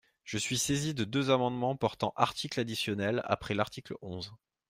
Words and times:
Je 0.23 0.39
suis 0.39 0.57
saisi 0.57 0.95
de 0.95 1.03
deux 1.03 1.29
amendements 1.29 1.75
portant 1.75 2.11
articles 2.15 2.59
additionnels 2.59 3.21
après 3.25 3.53
l’article 3.53 3.93
onze. 4.01 4.33